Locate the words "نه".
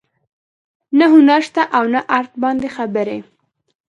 0.97-1.05, 1.93-1.99